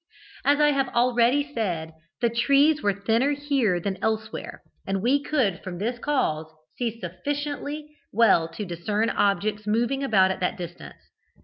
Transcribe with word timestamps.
"As 0.43 0.59
I 0.59 0.69
have 0.71 0.89
already 0.95 1.53
said, 1.53 1.93
the 2.21 2.29
trees 2.31 2.81
were 2.81 2.91
thinner 3.05 3.33
here 3.33 3.79
than 3.79 3.99
elsewhere, 4.01 4.63
and 4.87 4.99
we 5.03 5.21
could 5.21 5.61
from 5.63 5.77
this 5.77 5.99
cause 5.99 6.47
see 6.75 6.99
sufficiently 6.99 7.87
well 8.11 8.47
to 8.47 8.65
discern 8.65 9.11
objects 9.11 9.67
moving 9.67 10.03
about 10.03 10.31
at 10.31 10.39
that 10.39 10.57
distance. 10.57 10.97